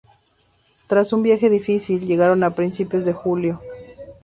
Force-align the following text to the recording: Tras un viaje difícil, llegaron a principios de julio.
Tras 0.87 1.13
un 1.13 1.21
viaje 1.21 1.51
difícil, 1.51 2.07
llegaron 2.07 2.43
a 2.43 2.55
principios 2.55 3.05
de 3.05 3.13
julio. 3.13 3.61